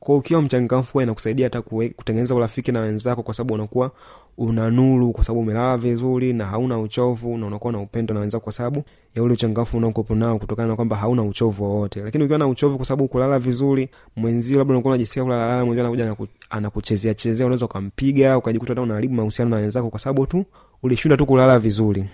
kwa 0.00 0.16
ukiwa 0.16 0.42
mchangamfu 0.42 1.00
inakusaidia 1.00 1.46
hata 1.46 1.62
kutengeneza 1.62 2.34
urafiki 2.34 2.72
na 2.72 2.80
wenzako 2.80 3.22
kwa 3.22 3.34
sababu 3.34 3.54
unakuwa 3.54 3.90
una 4.38 4.70
nuru 4.70 5.12
kwa 5.12 5.24
sababu 5.24 5.40
umelala 5.40 5.76
vizuri 5.76 6.32
na 6.32 6.46
hauna 6.46 6.78
uchovu 6.78 7.38
na 7.38 7.46
unakuwa 7.46 7.72
na 7.72 7.80
upendo 7.80 8.14
na 8.14 8.20
wenzako 8.20 8.44
kwa 8.44 8.52
sababu 8.52 8.82
ya 9.14 9.22
ule 9.22 9.32
uchangamfu 9.34 9.76
unaokuwepo 9.76 10.14
nao 10.14 10.38
kutokana 10.38 10.68
na 10.68 10.76
kwamba 10.76 10.96
hauna 10.96 11.22
uchovu 11.22 11.64
wowote. 11.64 12.00
Lakini 12.00 12.24
ukiwa 12.24 12.38
na 12.38 12.46
uchovu 12.46 12.76
kwa 12.76 12.86
sababu 12.86 13.08
kulala 13.08 13.38
vizuri 13.38 13.88
mwenzio 14.16 14.58
labda 14.58 14.72
unakuwa 14.74 14.92
unajisikia 14.94 15.22
kulalala 15.24 15.64
mwenzio 15.64 15.84
anakuja 15.84 16.16
anakuchezea 16.50 17.14
chezea 17.14 17.46
unaweza 17.46 17.64
ukampiga 17.64 18.38
ukajikuta 18.38 18.70
hata 18.72 18.82
unaharibu 18.82 19.14
mahusiano 19.14 19.50
na 19.50 19.56
wenzako 19.56 19.90
kwa 19.90 19.98
sababu 20.00 20.26
tu 20.26 20.44
ulishinda 20.82 21.16
tu 21.16 21.26
kulala 21.26 21.58
vizuri. 21.58 22.04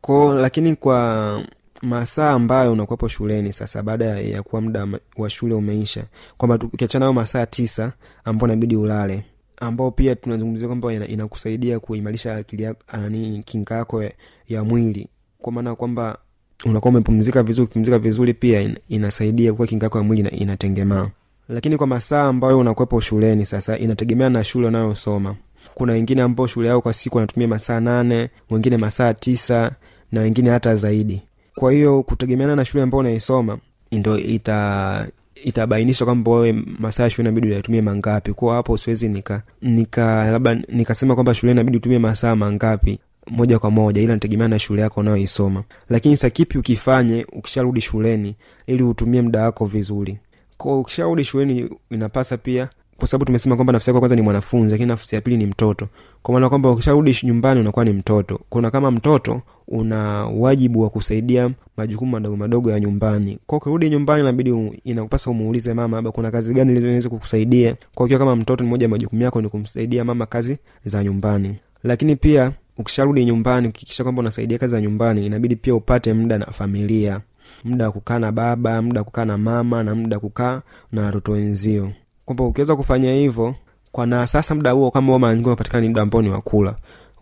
Ko 0.00 0.34
lakini 0.34 0.76
kwa 0.76 1.40
masaa 1.84 2.30
ambayo 2.30 2.72
unakuwepo 2.72 3.08
shuleni 3.08 3.52
sasa 3.52 3.82
baada 3.82 4.04
ya, 4.04 4.42
kuwa 4.42 4.62
muda 4.62 4.86
wa 5.16 5.30
shule 5.30 5.54
umeisha 5.54 6.04
kwamba 6.36 6.54
ukiachana 6.72 7.00
nayo 7.04 7.12
masaa 7.12 7.46
tisa 7.46 7.92
ambao 8.24 8.48
inabidi 8.48 8.76
ulale 8.76 9.24
ambao 9.56 9.90
pia 9.90 10.16
tunazungumzia 10.16 10.66
kwamba 10.68 10.92
inakusaidia 10.92 11.80
kuimarisha 11.80 12.36
akili 12.36 12.68
nani 12.92 13.42
kinga 13.46 13.74
yako 13.74 14.02
ya, 14.02 14.12
ya 14.48 14.64
mwili. 14.64 15.08
Kwa 15.38 15.52
maana 15.52 15.74
kwamba 15.74 16.18
unakuwa 16.64 16.90
umepumzika 16.90 17.42
vizuri 17.42 17.66
kupumzika 17.66 17.98
vizuri 17.98 18.34
pia 18.34 18.74
inasaidia 18.88 19.52
kuwa 19.52 19.66
kinga 19.68 19.86
yako 19.86 19.98
ya 19.98 20.04
mwili 20.04 20.28
inatengemaa. 20.28 21.08
Lakini 21.48 21.76
kwa 21.76 21.86
masaa 21.86 22.22
ambayo 22.28 22.58
unakuwepo 22.58 23.00
shuleni 23.00 23.46
sasa 23.46 23.78
inategemea 23.78 24.28
na 24.30 24.44
shule 24.44 24.66
unayosoma. 24.66 25.36
Kuna 25.74 25.92
wengine 25.92 26.22
ambao 26.22 26.46
shule 26.46 26.68
yao 26.68 26.80
kwa 26.80 26.92
siku 26.92 27.16
wanatumia 27.16 27.48
masaa 27.48 27.80
nane 27.80 28.30
wengine 28.50 28.76
masaa 28.76 29.14
tisa 29.14 29.72
na 30.12 30.20
wengine 30.20 30.50
hata 30.50 30.76
zaidi 30.76 31.22
kwa 31.54 31.72
hiyo 31.72 32.02
kutegemeana 32.02 32.56
na 32.56 32.64
shule 32.64 32.82
ambao 32.82 33.00
unaisoma 33.00 33.58
ndo 33.92 34.18
ita 34.18 35.06
itabainisha 35.44 36.04
kwamba 36.04 36.30
wewe 36.30 36.52
masaa 36.78 37.02
ya 37.02 37.10
shule 37.10 37.28
inabidi 37.28 37.52
uyatumie 37.52 37.82
mangapi. 37.82 38.32
Kwa 38.32 38.54
hapo 38.54 38.76
siwezi 38.76 39.08
nika 39.08 39.42
nika 39.62 40.30
labda 40.30 40.54
nikasema 40.68 41.14
kwamba 41.14 41.34
shule 41.34 41.52
inabidi 41.52 41.76
utumie 41.76 41.98
masaa 41.98 42.36
mangapi 42.36 42.98
moja 43.30 43.58
kwa 43.58 43.70
moja 43.70 44.00
ila 44.02 44.14
nategemea 44.14 44.48
na 44.48 44.58
shule 44.58 44.82
yako 44.82 45.00
unayoisoma. 45.00 45.62
Lakini 45.90 46.16
sa 46.16 46.30
kipi 46.30 46.58
ukifanye 46.58 47.26
ukisharudi 47.32 47.80
shuleni 47.80 48.34
ili 48.66 48.82
utumie 48.82 49.22
muda 49.22 49.42
wako 49.42 49.66
vizuri. 49.66 50.18
Ko 50.56 50.80
ukisharudi 50.80 51.24
shuleni 51.24 51.70
inapasa 51.90 52.36
pia 52.36 52.68
kwa 53.04 53.08
sababu 53.08 53.24
tumesema 53.24 53.56
kwamba 53.56 53.72
nafsi 53.72 53.90
yako 53.90 53.98
kwanza 54.00 54.16
ni 54.16 54.22
mwanafunzi 54.22 54.72
lakini 54.74 54.88
nafsi 54.88 55.14
ya 55.14 55.20
pili 55.20 55.36
ni 55.36 55.46
mtoto. 55.46 55.88
Kwa 56.22 56.34
maana 56.34 56.48
kwamba 56.48 56.70
ukisharudi 56.70 57.18
nyumbani 57.22 57.60
unakuwa 57.60 57.84
ni 57.84 57.92
mtoto. 57.92 58.40
Kuna 58.48 58.70
kama 58.70 58.90
mtoto 58.90 59.42
una 59.68 59.98
wajibu 60.26 60.80
wa 60.80 60.90
kusaidia 60.90 61.50
majukumu 61.76 62.10
madogo 62.12 62.36
madogo 62.36 62.70
ya 62.70 62.80
nyumbani. 62.80 63.38
Kwa 63.46 63.58
ukirudi 63.58 63.90
nyumbani 63.90 64.20
inabidi 64.22 64.80
inakupasa 64.84 65.30
umuulize 65.30 65.74
mama 65.74 65.96
labda 65.96 66.10
kuna 66.10 66.30
kazi 66.30 66.54
gani 66.54 66.72
iliweza 66.72 67.08
kukusaidia? 67.08 67.76
Kwa 67.94 68.04
ukiwa 68.06 68.18
kama 68.18 68.36
mtoto 68.36 68.64
mmoja 68.64 68.88
majukumu 68.88 69.22
yako 69.22 69.42
ni 69.42 69.48
kumsaidia 69.48 70.04
mama 70.04 70.26
kazi 70.26 70.58
za 70.84 71.04
nyumbani. 71.04 71.54
Lakini 71.82 72.16
pia 72.16 72.52
ukisharudi 72.78 73.24
nyumbani 73.24 73.68
ukikisha 73.68 74.02
kwamba 74.02 74.20
unasaidia 74.20 74.58
kazi 74.58 74.70
za 74.70 74.80
nyumbani 74.80 75.26
inabidi 75.26 75.56
pia 75.56 75.74
upate 75.74 76.12
muda 76.14 76.38
na 76.38 76.46
familia. 76.46 77.20
Muda 77.64 77.86
wa 77.86 77.92
kukaa 77.92 78.18
na 78.18 78.32
baba 78.32 78.82
muda 78.82 79.00
wa 79.00 79.04
kukaa 79.04 79.24
na 79.24 79.38
mama 79.38 79.82
na 79.82 79.94
muda 79.94 80.16
wa 80.16 80.20
kukaa 80.20 80.62
na 80.92 81.02
watoto 81.02 81.32
wenzio 81.32 81.90
kwamba 82.24 82.44
ukiweza 82.44 82.76
kufanya 82.76 83.14
hivyo 83.14 83.54
kwa 83.92 84.06
na 84.06 84.26
sasa 84.26 84.54
muda 84.54 84.70
huo 84.70 84.90
kama 84.90 85.18
mara 85.18 85.32
nyingine 85.32 85.48
unapatikana 85.48 85.80
ni 85.80 85.88
muda 85.88 86.02
ambao 86.02 86.22
ni 86.22 86.28
wakula 86.30 86.76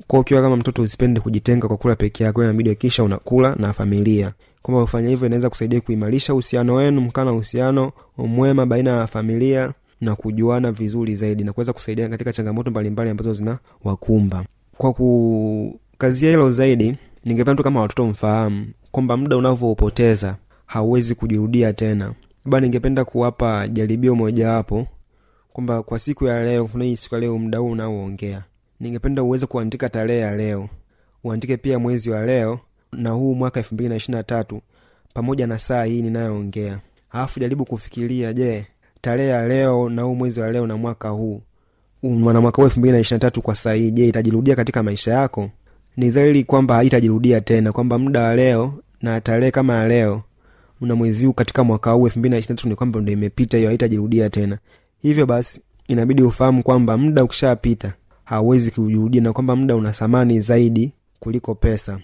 kwa 0.06 0.20
ukiwa 0.20 0.42
kama 0.42 0.56
mtoto 0.56 0.82
usipende 0.82 1.20
kujitenga 1.20 1.68
kwa 1.68 1.76
kula 1.76 1.96
peke 1.96 2.24
yako 2.24 2.42
inabidi 2.42 2.68
hakikisha 2.70 3.04
unakula 3.04 3.54
na 3.58 3.72
familia. 3.72 4.32
Kwamba 4.62 4.82
ufanya 4.82 5.08
hivyo 5.08 5.26
inaweza 5.26 5.50
kusaidia 5.50 5.80
kuimarisha 5.80 6.32
uhusiano 6.32 6.74
wenu 6.74 7.00
mkaa 7.00 7.24
na 7.24 7.32
uhusiano 7.32 7.92
mwema 8.18 8.66
baina 8.66 8.90
ya 8.90 9.06
familia 9.06 9.72
na 10.00 10.16
kujuana 10.16 10.72
vizuri 10.72 11.16
zaidi 11.16 11.44
na 11.44 11.52
kuweza 11.52 11.72
kusaidia 11.72 12.08
katika 12.08 12.32
changamoto 12.32 12.70
mbalimbali 12.70 13.10
ambazo 13.10 13.34
zina 13.34 13.58
wakumba. 13.84 14.44
Kwa 14.76 14.92
kukazia 14.92 16.30
hilo 16.30 16.50
zaidi 16.50 16.96
ningependa 17.24 17.56
tu 17.56 17.62
kama 17.62 17.80
watoto 17.80 18.06
mfahamu 18.06 18.66
kwamba 18.90 19.16
muda 19.16 19.36
unavyoupoteza 19.36 20.36
hauwezi 20.66 21.14
kujirudia 21.14 21.72
tena 21.72 22.12
labda 22.44 22.60
ningependa 22.60 23.04
kuwapa 23.04 23.68
jaribio 23.68 24.14
mojawapo 24.14 24.86
kwamba 25.52 25.82
kwa 25.82 25.98
siku 25.98 26.24
ya 26.26 26.42
leo 26.44 26.64
kuna 26.66 26.84
hii 26.84 26.96
siku 26.96 27.14
ya 27.14 27.20
leo 27.20 27.38
mda 27.38 27.58
huu 27.58 27.70
unaoongea 27.70 28.42
ningependa 28.80 29.22
uweze 29.22 29.46
kuandika 29.46 29.88
tarehe 29.88 30.20
ya 30.20 30.36
leo 30.36 30.68
uandike 31.24 31.56
pia 31.56 31.78
mwezi 31.78 32.10
wa 32.10 32.26
leo 32.26 32.60
na 32.92 33.10
huu 33.10 33.34
mwaka 33.34 33.60
elfu 33.60 33.74
mbili 33.74 33.88
na 33.90 33.96
ishiri 33.96 34.16
na 34.16 34.22
tatu 34.22 34.60
pamoja 35.14 35.46
na 35.46 35.58
saa 35.58 35.84
hii 35.84 36.02
ninayoongea. 36.02 36.78
Alafu 37.10 37.40
jaribu 37.40 37.64
kufikiria 37.64 38.32
je 38.32 38.66
tarehe 39.00 39.28
ya 39.28 39.48
leo 39.48 39.88
na 39.88 40.02
huu 40.02 40.14
mwezi 40.14 40.40
wa 40.40 40.50
leo 40.52 40.66
na 40.66 40.76
mwaka 40.76 41.08
huu 41.08 41.42
na 42.02 42.40
mwaka 42.40 42.56
huu 42.56 42.64
elfu 42.64 42.78
mbili 42.78 42.92
na 42.92 42.98
ishiri 43.00 43.14
na 43.16 43.20
tatu 43.20 43.42
kwa 43.42 43.54
saa 43.54 43.72
hii 43.72 43.90
je 43.90 44.08
itajirudia 44.08 44.56
katika 44.56 44.82
maisha 44.82 45.12
yako? 45.12 45.50
Ni 45.96 46.10
zaili 46.10 46.44
kwamba 46.44 46.74
haitajirudia 46.74 47.40
tena 47.40 47.72
kwamba 47.72 47.98
muda 47.98 48.22
wa 48.22 48.34
leo 48.34 48.74
na 49.02 49.20
tarehe 49.20 49.50
kama 49.50 49.74
ya 49.74 49.88
leo 49.88 50.22
na 50.86 50.94
mwezi 50.94 51.26
huu 51.26 51.32
katika 51.32 51.64
mwaka 51.64 51.90
huu 51.92 52.06
elfu 52.06 52.18
mbili 52.18 52.30
na 52.30 52.38
ishiri 52.38 52.52
na 52.52 52.56
tatu 52.56 52.68
ni 52.68 52.74
kwamba 52.74 53.00
ndo 53.00 53.12
imepita 53.12 53.56
hiyo 53.56 53.68
haitajirudia 53.68 54.30
tena. 54.30 54.58
Hivyo 55.02 55.26
basi 55.26 55.60
inabidi 55.88 56.22
ufahamu 56.22 56.62
kwamba 56.62 56.96
muda 56.96 57.24
ukishapita 57.24 57.92
hauwezi 58.24 58.70
kujirudia 58.70 59.20
na 59.22 59.32
kwamba 59.32 59.56
muda 59.56 59.76
una 59.76 59.90
thamani 59.92 60.40
zaidi 60.40 60.92
kuliko 61.20 61.54
pesa. 61.54 61.98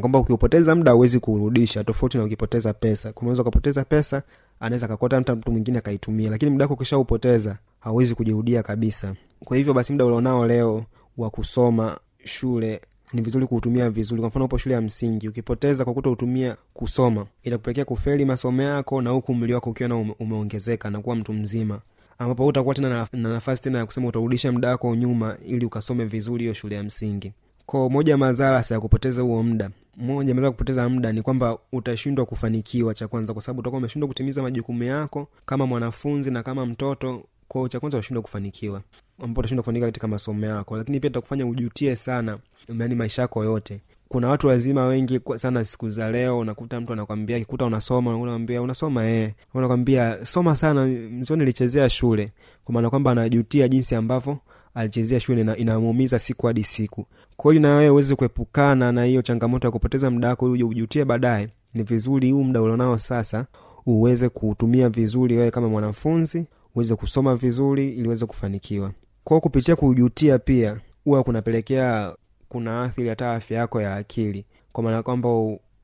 Kwamba 0.00 0.18
ukiupoteza 0.18 0.74
muda 0.74 0.90
hauwezi 0.90 1.20
kuurudisha 1.20 1.84
tofauti 1.84 2.18
na 2.18 2.24
ukipoteza 2.24 2.72
pesa. 2.72 3.12
Unaweza 3.16 3.42
ukapoteza 3.42 3.84
pesa 3.84 4.22
anaweza 4.60 4.88
kakota 4.88 5.20
mtu 5.20 5.50
mwingine 5.52 5.78
akaitumia. 5.78 6.30
Lakini 6.30 6.50
muda 6.50 6.64
wako 6.64 6.74
ukishaupoteza 6.74 7.56
hauwezi 7.80 8.14
kujirudia 8.14 8.62
kabisa. 8.62 9.14
Kwa 9.44 9.56
hivyo 9.56 9.74
basi 9.74 9.92
muda 9.92 10.04
ulionao 10.04 10.46
leo 10.46 10.84
wa 11.16 11.30
kusoma 11.30 11.98
shule 12.24 12.80
ni 13.12 13.22
vizuri 13.22 13.46
kuutumia 13.46 13.90
vizuri. 13.90 14.20
Kwa 14.20 14.28
mfano 14.28 14.44
upo 14.44 14.58
shule 14.58 14.74
ya 14.74 14.80
msingi 14.80 15.28
ukipoteza 15.28 15.84
kwa 15.84 15.94
kutoutumia 15.94 16.56
kusoma 16.74 17.26
itakupelekea 17.42 17.84
kufeli 17.84 18.24
masomo 18.24 18.62
yako 18.62 19.02
na 19.02 19.10
huku 19.10 19.32
umri 19.32 19.54
wako 19.54 19.70
ukiwa 19.70 19.88
na 19.88 19.96
umeongezeka 19.96 20.90
na 20.90 21.00
kuwa 21.00 21.16
mtu 21.16 21.32
mzima. 21.32 21.80
Ambapo 22.18 22.46
utakuwa 22.46 22.74
tena 22.74 22.88
na, 22.88 23.08
na 23.12 23.28
nafasi 23.28 23.62
tena 23.62 23.78
ya 23.78 23.86
kusema 23.86 24.08
utarudisha 24.08 24.52
muda 24.52 24.68
wako 24.70 24.94
nyuma 24.94 25.36
ili 25.46 25.64
ukasome 25.66 26.04
vizuri 26.04 26.40
hiyo 26.42 26.54
shule 26.54 26.74
ya 26.76 26.82
msingi. 26.82 27.32
Ko 27.66 27.88
moja 27.88 28.12
ya 28.12 28.18
madhara 28.18 28.64
ya 28.70 28.80
kupoteza 28.80 29.22
huo 29.22 29.42
muda 29.42 29.70
moja 29.96 30.34
madhara 30.34 30.50
kupoteza 30.50 30.88
muda 30.88 31.12
ni 31.12 31.22
kwamba 31.22 31.58
utashindwa 31.72 32.26
kufanikiwa 32.26 32.94
cha 32.94 33.08
kwanza 33.08 33.32
kwa 33.32 33.42
sababu 33.42 33.60
utakuwa 33.60 33.78
umeshindwa 33.78 34.08
kutimiza 34.08 34.42
majukumu 34.42 34.82
yako 34.82 35.28
kama 35.46 35.66
mwanafunzi 35.66 36.30
na 36.30 36.42
kama 36.42 36.66
mtoto 36.66 37.24
kwao 37.48 37.68
cha 37.68 37.80
kwanza 37.80 37.98
utashindwa 37.98 38.22
kufanikiwa 38.22 38.82
ambapo 39.22 39.40
utashindwa 39.40 39.62
kufanikiwa 39.62 39.88
katika 39.88 40.08
masomo 40.08 40.46
yako. 40.46 40.76
Lakini 40.76 41.00
pia 41.00 41.10
takufanya 41.10 41.46
ujutie 41.46 41.96
sana 41.96 42.38
yani 42.78 42.94
maisha 42.94 43.22
yako 43.22 43.44
yote. 43.44 43.80
Kuna 44.08 44.28
watu 44.28 44.46
wazima 44.46 44.86
wengi 44.86 45.20
sana 45.36 45.64
siku 45.64 45.90
za 45.90 46.10
leo 46.10 46.38
unakuta 46.38 46.80
mtu 46.80 46.92
anakwambia 46.92 47.38
kikuta 47.38 47.64
unasoma 47.64 48.16
unakwambia 48.18 48.62
unasoma 48.62 49.06
eh. 49.06 49.32
Unakwambia 49.54 50.26
soma 50.26 50.56
sana. 50.56 50.86
Mzio 50.86 51.36
nilichezea 51.36 51.88
shule 51.88 52.32
kwa 52.64 52.72
maana 52.74 52.90
kwamba 52.90 53.10
anajutia 53.10 53.68
jinsi 53.68 53.94
ambavyo 53.94 54.38
alichezea 54.74 55.20
shule 55.20 55.44
na 55.44 55.56
inamuumiza 55.56 56.18
siku 56.18 56.46
hadi 56.46 56.64
siku. 56.64 57.06
Kwa 57.36 57.52
hiyo 57.52 57.62
na 57.62 57.76
wewe 57.76 57.90
uweze 57.90 58.14
kuepukana 58.14 58.92
na 58.92 59.04
hiyo 59.04 59.22
changamoto 59.22 59.66
ya 59.68 59.72
kupoteza 59.72 60.10
muda 60.10 60.28
wako 60.28 60.46
uje 60.50 60.64
ujutie 60.64 61.04
baadaye. 61.04 61.48
Ni 61.74 61.82
vizuri 61.82 62.30
huu 62.30 62.44
muda 62.44 62.62
ulionao 62.62 62.98
sasa 62.98 63.46
uweze 63.86 64.28
kuutumia 64.28 64.88
vizuri 64.88 65.36
wewe 65.36 65.50
kama 65.50 65.68
mwanafunzi 65.68 66.46
uweze 66.74 66.94
kusoma 66.96 67.36
vizuri 67.36 67.88
ili 67.88 68.06
uweze 68.08 68.26
kufanikiwa 68.26 68.92
kwao 69.26 69.40
kupitia 69.40 69.76
kujutia 69.76 70.38
pia 70.38 70.76
huwa 71.04 71.24
kunapelekea 71.24 72.14
kuna 72.48 72.82
athiri 72.82 73.08
hata 73.08 73.32
afya 73.34 73.58
yako 73.58 73.80
ya 73.80 73.94
akili. 73.96 74.44
Kwa 74.72 74.84
maana 74.84 75.02
kwamba 75.02 75.28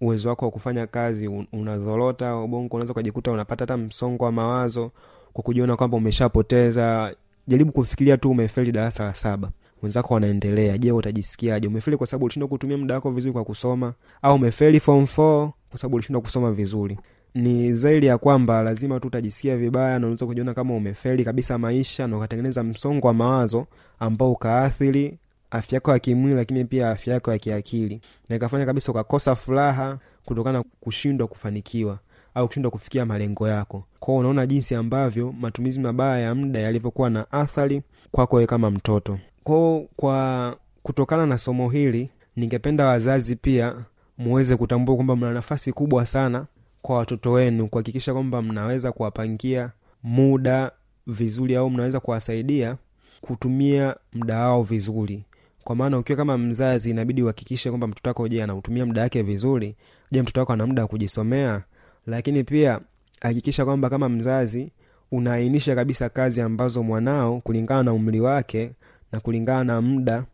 uwezo 0.01 0.29
wako 0.29 0.45
wa 0.45 0.51
kufanya 0.51 0.87
kazi 0.87 1.29
unazorota 1.53 2.37
ubongo 2.37 2.77
unaweza 2.77 2.93
ukajikuta 2.93 3.31
unapata 3.33 3.63
hata 3.63 3.77
msongo 3.77 4.25
wa 4.25 4.33
mawazo 4.33 4.91
kwa 5.33 5.45
kujiona 5.45 5.77
kwamba 5.77 5.97
umeshapoteza. 5.97 7.15
Jaribu 7.49 7.73
kufikiria 7.73 8.17
tu 8.17 8.31
umefeli 8.31 8.73
darasa 8.73 9.05
la 9.05 9.15
saba. 9.15 9.51
Wenzako 9.83 10.15
wanaendelea. 10.15 10.79
Je 10.79 10.93
utajisikiaje? 10.93 11.69
Umefeli 11.69 11.97
kwa 11.97 12.07
sababu 12.07 12.25
ulishindwa 12.25 12.49
kutumia 12.49 12.79
muda 12.79 12.95
wako 12.95 13.11
vizuri 13.11 13.33
kwa 13.33 13.45
kusoma? 13.45 13.95
Au 14.23 14.35
umefeli 14.35 14.81
form 14.81 15.07
four 15.07 15.51
kwa 15.71 15.79
sababu 15.79 15.95
ulishindwa 15.97 16.23
kusoma 16.23 16.53
vizuri 16.53 16.99
ni 17.35 17.73
zaidi 17.73 18.07
ya 18.07 18.19
kwamba 18.19 18.63
lazima 18.63 19.01
tu 19.01 19.07
utajisikia 19.09 19.57
vibaya 19.57 19.91
na 19.91 19.97
unaweza 20.07 20.27
kujiona 20.27 20.55
kama 20.55 20.75
umefeli 20.75 21.25
kabisa 21.25 21.59
maisha 21.59 22.07
na 22.07 22.17
ukatengeneza 22.17 22.63
msongo 22.63 23.07
wa 23.07 23.15
mawazo 23.15 23.67
ambao 24.01 24.33
ukaathiri 24.33 25.19
afya 25.51 25.77
yako 25.77 25.91
ya 25.93 25.99
kimwili 25.99 26.37
lakini 26.37 26.65
pia 26.65 26.91
afya 26.91 27.15
yako 27.15 27.33
ya 27.33 27.39
kiakili. 27.39 28.01
Na 28.29 28.37
ikafanya 28.37 28.67
kabisa 28.67 28.93
ukakosa 28.93 29.35
furaha 29.37 29.99
kutokana 30.25 30.59
na 30.59 30.65
kushindwa 30.81 31.27
kufanikiwa 31.29 31.99
au 32.35 32.47
kushindwa 32.47 32.71
kufikia 32.71 33.07
malengo 33.07 33.49
yako. 33.49 33.85
Kwao 34.01 34.17
unaona 34.19 34.47
jinsi 34.47 34.75
ambavyo 34.75 35.33
matumizi 35.41 35.81
mabaya 35.81 36.19
ya 36.25 36.35
muda 36.35 36.61
yalivyokuwa 36.61 37.11
na 37.11 37.33
athari 37.33 37.83
kwako 38.11 38.37
wewe 38.37 38.47
kama 38.47 38.71
mtoto. 38.71 39.19
Kwao 39.45 39.85
kwa 39.97 40.57
kutokana 40.83 41.27
na 41.27 41.39
somo 41.39 41.69
hili 41.71 42.11
ningependa 42.37 42.87
wazazi 42.87 43.37
pia 43.37 43.75
muweze 44.19 44.57
kutambua 44.57 44.95
kwamba 44.95 45.17
mna 45.17 45.33
nafasi 45.33 45.73
kubwa 45.73 46.07
sana 46.07 46.47
kwa 46.83 46.97
watoto 46.97 47.33
wenu 47.33 47.69
kuhakikisha 47.69 48.13
kwamba 48.13 48.43
mnaweza 48.43 48.93
kuwapangia 48.93 49.71
muda 50.03 50.73
vizuri 51.07 51.57
au 51.57 51.71
mnaweza 51.71 52.01
kuwasaidia 52.01 52.77
kutumia 53.21 53.97
muda 54.13 54.39
wao 54.39 54.63
vizuri. 54.63 55.25
Kwa 55.65 55.77
maana 55.77 55.99
ukiwa 55.99 56.17
kama 56.17 56.39
mzazi 56.39 56.91
inabidi 56.91 57.23
uhakikishe 57.23 57.69
kwamba 57.71 57.87
mtoto 57.87 58.11
wako 58.11 58.29
je 58.29 58.43
anautumia 58.43 58.87
muda 58.87 59.03
wake 59.03 59.23
vizuri? 59.23 59.77
Je 60.13 60.23
mtoto 60.23 60.41
wako 60.41 60.53
ana 60.53 60.67
muda 60.67 60.83
wa 60.83 60.89
kujisomea? 60.89 61.63
Lakini 62.07 62.45
pia 62.45 62.81
hakikisha 63.21 63.65
kwamba 63.65 63.91
kama 63.91 64.09
mzazi 64.09 64.71
unaainisha 65.13 65.75
kabisa 65.75 66.09
kazi 66.09 66.41
ambazo 66.41 66.83
mwanao 66.83 67.41
kulingana 67.41 67.83
na 67.83 67.93
umri 67.93 68.21
wake 68.21 68.71
na 69.13 69.21
kulingana 69.21 69.65
na 69.65 69.81
muda 69.81 70.25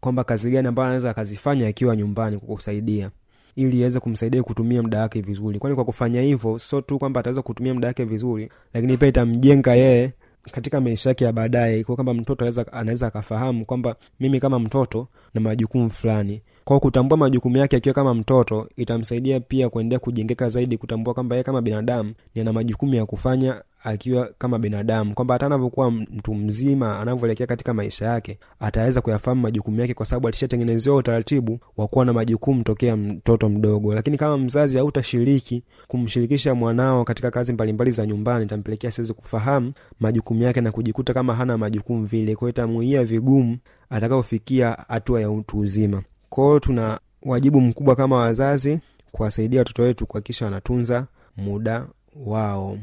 kwamba 0.00 0.24
kazi 0.24 0.50
gani 0.50 0.68
ambayo 0.68 0.86
anaweza 0.86 1.10
akazifanya 1.10 1.68
akiwa 1.68 1.96
nyumbani 1.96 2.38
kukusaidia 2.38 3.10
ili 3.58 3.78
iweze 3.80 4.00
kumsaidia 4.00 4.42
kutumia 4.42 4.82
muda 4.82 5.00
wake 5.00 5.20
vizuri. 5.20 5.58
Kwani 5.58 5.76
kwa 5.76 5.84
kufanya 5.84 6.22
hivyo 6.22 6.58
sio 6.58 6.80
tu 6.80 6.98
kwamba 6.98 7.20
ataweza 7.20 7.42
kutumia 7.42 7.74
muda 7.74 7.88
wake 7.88 8.04
vizuri 8.04 8.48
lakini 8.74 8.96
pia 8.96 9.08
itamjenga 9.08 9.74
yeye 9.74 10.12
katika 10.52 10.80
maisha 10.80 11.10
yake 11.10 11.24
ya 11.24 11.32
baadaye. 11.32 11.84
Kwa 11.84 11.94
kwamba 11.94 12.14
mtoto 12.14 12.64
anaweza 12.72 13.06
akafahamu 13.06 13.64
kwamba 13.64 13.96
mimi 14.20 14.40
kama 14.40 14.58
mtoto 14.58 15.08
na 15.34 15.40
majukumu 15.40 15.90
fulani 15.90 16.42
kwao 16.68 16.80
kutambua 16.80 17.18
majukumu 17.18 17.56
yake 17.56 17.76
akiwa 17.76 17.94
kama 17.94 18.14
mtoto 18.14 18.68
itamsaidia 18.76 19.40
pia 19.40 19.68
kuendelea 19.68 19.98
kujengeka 19.98 20.48
zaidi 20.48 20.76
kutambua 20.78 21.14
kwamba 21.14 21.34
yeye 21.36 21.44
kama 21.44 21.62
binadamu 21.62 22.14
ni 22.34 22.40
ana 22.40 22.52
majukumu 22.52 22.94
ya 22.94 23.06
kufanya 23.06 23.62
akiwa 23.84 24.30
kama 24.38 24.58
binadamu. 24.58 25.14
Kwamba 25.14 25.34
hata 25.34 25.46
anavyokuwa 25.46 25.90
mtu 25.90 26.34
mzima 26.34 27.00
anavyoelekea 27.00 27.46
katika 27.46 27.74
maisha 27.74 28.06
yake 28.06 28.38
ataweza 28.60 29.00
kuyafahamu 29.00 29.40
majukumu 29.40 29.80
yake 29.80 29.94
kwa 29.94 30.06
sababu 30.06 30.28
alishatengenezewa 30.28 30.96
utaratibu 30.96 31.58
wa 31.76 31.88
kuwa 31.88 32.04
na 32.04 32.12
majukumu 32.12 32.62
tokea 32.62 32.96
mtoto 32.96 33.48
mdogo. 33.48 33.94
Lakini 33.94 34.16
kama 34.16 34.38
mzazi 34.38 34.76
hautashiriki 34.76 35.62
kumshirikisha 35.86 36.54
mwanao 36.54 37.04
katika 37.04 37.30
kazi 37.30 37.52
mbalimbali 37.52 37.90
za 37.90 38.06
nyumbani 38.06 38.44
itampelekea 38.44 38.90
siwezi 38.90 39.12
kufahamu 39.12 39.72
majukumu 40.00 40.42
yake 40.42 40.60
na 40.60 40.72
kujikuta 40.72 41.14
kama 41.14 41.34
hana 41.34 41.58
majukumu 41.58 42.06
vile. 42.06 42.36
Kwao 42.36 42.48
itamuia 42.48 43.04
vigumu 43.04 43.58
atakapofikia 43.90 44.76
hatua 44.88 45.20
ya 45.20 45.30
utu 45.30 45.58
uzima 45.58 46.02
kwao 46.30 46.60
tuna 46.60 47.00
wajibu 47.22 47.60
mkubwa 47.60 47.96
kama 47.96 48.16
wazazi 48.16 48.78
kuwasaidia 49.12 49.60
watoto 49.60 49.82
wetu 49.82 50.06
kuhakikisha 50.06 50.44
wanatunza 50.44 51.06
muda 51.36 51.86
wao. 52.26 52.78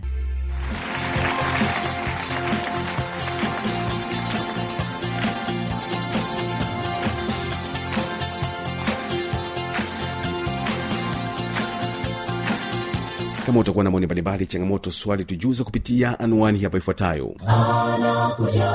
Kama 13.46 13.60
utakuwa 13.60 13.84
na 13.84 13.92
maoni 13.92 14.06
mbalimbali 14.06 14.46
changamoto 14.48 14.92
swali 14.92 15.26
tujuza 15.26 15.64
kupitia 15.64 16.20
anwani 16.20 16.60
hapa 16.60 16.78
ifuatayo. 16.78 17.36
Anakuja 17.48 18.72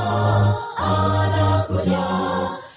anakuja 0.76 1.98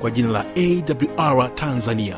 kwa 0.00 0.10
jina 0.10 0.28
la 0.28 0.44
awr 0.56 1.54
tanzania. 1.54 2.16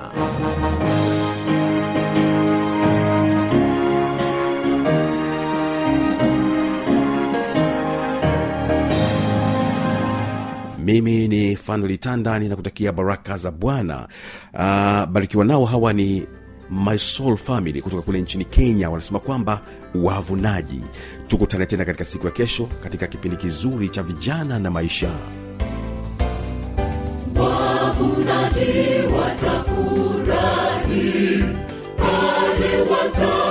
Mimi 10.78 11.28
ni 11.28 11.56
fanolitanda 11.56 12.38
ninakutakia 12.38 12.92
baraka 12.92 13.36
za 13.36 13.50
bwana. 13.50 14.08
Uh, 14.54 15.04
barikiwa 15.12 15.44
nao 15.44 15.64
hawa 15.64 15.92
ni 15.92 16.26
my 16.70 16.98
soul 16.98 17.36
family 17.36 17.82
kutoka 17.82 18.02
kule 18.02 18.20
nchini 18.20 18.44
kenya. 18.44 18.90
Wanasema 18.90 19.20
kwamba 19.20 19.60
wavunaji. 19.94 20.80
Tukutane 21.26 21.66
tena 21.66 21.84
katika 21.84 22.04
siku 22.04 22.26
ya 22.26 22.32
kesho 22.32 22.68
katika 22.82 23.06
kipindi 23.06 23.36
kizuri 23.36 23.88
cha 23.88 24.02
vijana 24.02 24.58
na 24.58 24.70
maisha 24.70 25.10
wavunaji 27.92 29.06
watafurahi. 29.16 30.34
Pale 31.96 32.80
watakaporudi 32.90 33.41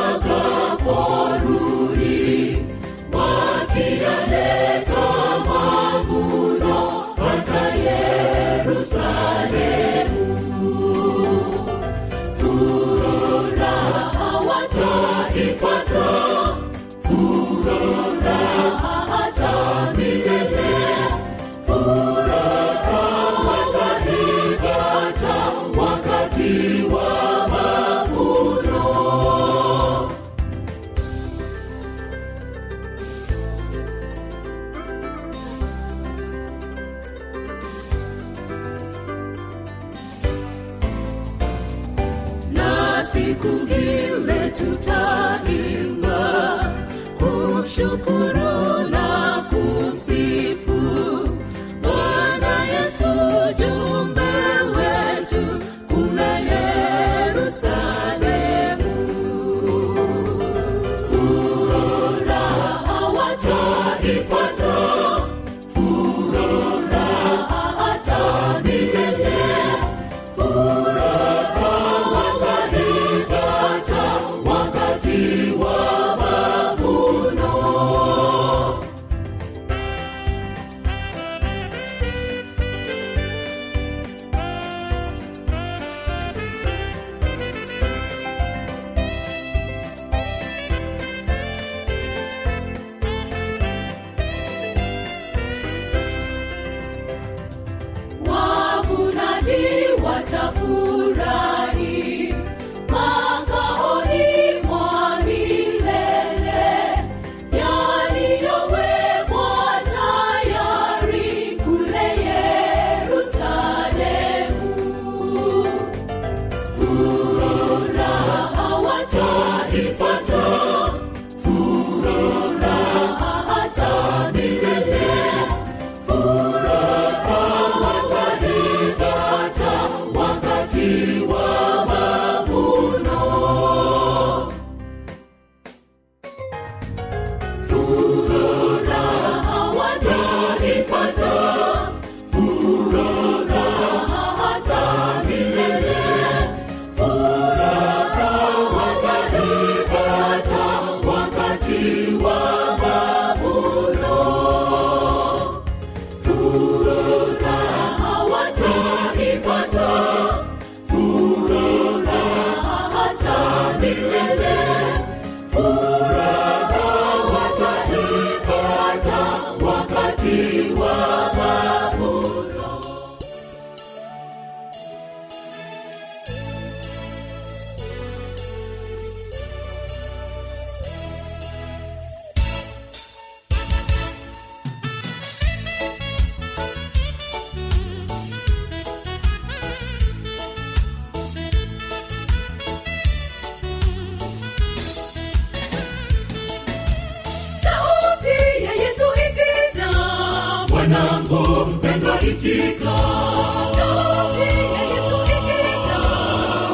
itika. 202.41 202.97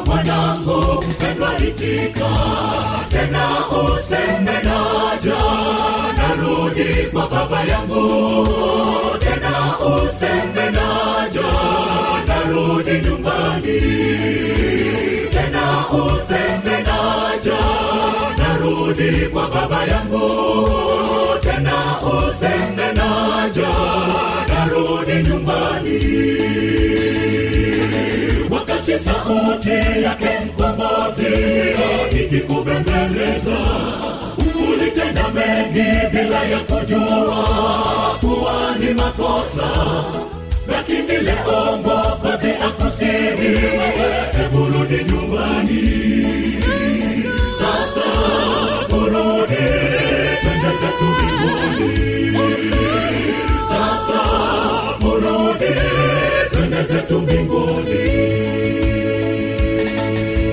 Mwanangu 0.06 1.04
mpendwa 1.10 1.56
itika. 1.58 2.30
Tena 3.08 3.48
useme 3.70 4.52
naja, 4.52 5.38
narudi 6.16 7.06
kwa 7.12 7.28
baba 7.28 7.64
yangu. 7.64 8.48
Tena 9.18 9.78
useme 9.86 10.64
naja, 10.70 11.48
narudi 12.26 12.90
nyumbani. 13.08 13.80
Tena 15.30 15.84
useme 15.92 16.76
naja, 16.86 17.58
narudi 18.38 19.10
rudi 19.10 19.26
kwa 19.32 19.48
baba 19.48 19.84
yangu 19.84 20.28
tena 21.40 21.74
useme 22.02 22.77
narudi 24.88 25.28
nyumbani. 25.28 25.98
Wakati 28.50 28.98
sauti 28.98 29.70
yake 30.04 30.28
mkombozi 30.46 31.26
ikikubembeleza 32.24 33.56
ulitenda 34.72 35.28
mengi 35.28 36.06
bila 36.12 36.42
ya 36.44 36.58
kujua 36.58 37.44
kuwa 38.20 38.76
ni 38.80 38.94
makosa. 38.94 39.68
Lakini 40.68 41.16
leo 41.24 41.78
mwokozi 41.84 42.50
akusiri 42.66 43.48
wewe 43.48 44.10
nyumbani 45.04 46.47
zetu 57.08 57.20
mbinguni. 57.20 57.98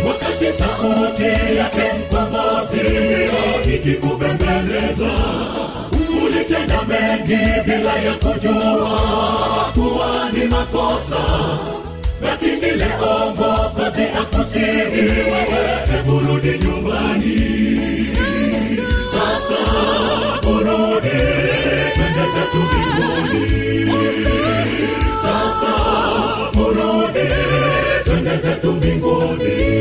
Wakati 0.08 0.46
sauti 0.58 1.24
yake 1.58 1.94
mkombozi 2.00 2.82
ikikubembeleza 3.76 5.12
ulitenda 6.26 6.82
mengi 6.88 7.62
bila 7.66 7.94
ya 8.00 8.14
kujua 8.14 9.00
kuwa 9.74 10.30
ni 10.34 10.46
makosa. 10.46 11.24
Lakini 12.22 12.72
leo 12.72 13.34
mwokozi 13.38 14.02
akusiri 14.22 15.02
wewe 15.10 15.86
hebu 15.92 16.20
rudi 16.20 16.60
nyumbani. 16.60 17.38
Sasa 19.12 19.60
burudi 20.44 21.18
twende 21.96 22.26
zetu 22.34 22.58
mbinguni. 22.58 23.56
Sasa 25.22 25.72
twende 28.04 28.38
zetu 28.44 28.72
mbinguni 28.72 29.75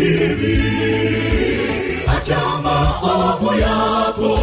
anatusubiri 0.00 0.62
acha 2.16 2.38
maovu 2.64 3.50
yako 3.60 4.38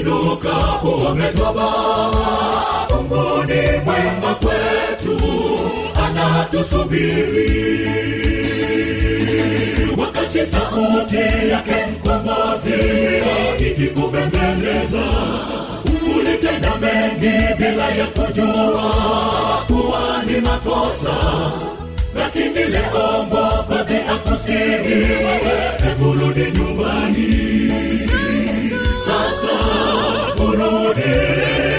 inuka 0.00 0.54
uombe 0.84 1.28
toba 1.36 1.68
mungu 2.90 3.44
ni 3.46 3.60
mwema 3.84 4.34
kwetu 4.34 5.18
anatusubiri 6.06 7.50
wakati 9.98 10.38
sauti 10.46 11.16
yake 11.50 11.74
mkombozi 11.92 12.80
ikikubembeleza 13.70 15.02
ulitenda 16.16 16.72
mengi 16.80 17.54
bila 17.58 17.88
ya 17.90 18.06
kujua 18.06 18.92
kuwa 19.66 20.22
ni 20.26 20.40
makosa 20.40 21.14
lakini 22.16 22.64
leo 22.64 23.26
wewe 24.16 25.38
hebu 25.84 26.12
rudi 26.12 26.58
nyumbani. 26.58 27.28
Sasa 29.06 29.54
urudi 30.44 31.12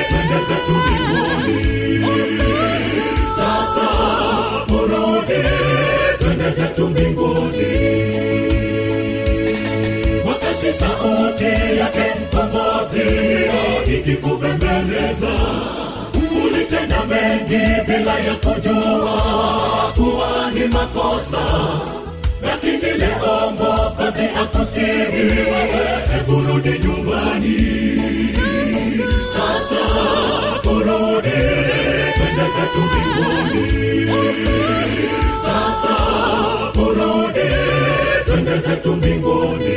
twende 0.09 0.39
zetu 0.47 0.73
mbinguni. 0.81 2.03
Sasa 3.37 3.87
urudi 4.73 5.41
twende 6.19 6.49
zetu 6.51 6.87
mbinguni. 6.87 7.73
Wakati 10.27 10.73
sauti 10.79 11.77
yake 11.79 12.13
mkombozi 12.21 13.09
ikikubembeleza 13.97 15.29
ulitenda 16.45 17.05
mengi 17.05 17.81
bila 17.87 18.19
ya 18.19 18.35
kujua 18.35 19.21
kuwa 19.95 20.51
ni 20.53 20.67
makosa 20.67 21.43
lakini 22.45 22.91
leo 22.97 23.51
Mwokozi 23.57 24.25
akusihi 24.41 25.21
wewe, 25.21 25.69
hebu 26.13 26.41
rudi 26.47 26.79
nyumbani 26.79 27.57
sasa, 29.33 29.81
turudi 30.61 31.37
kwenda 32.17 32.45
zetu 32.55 32.79
mbinguni 32.87 34.07
sasa, 35.45 35.95
turudi 36.73 37.49
kwenda 38.25 38.57
zetu 38.57 38.91
mbinguni. 38.95 39.72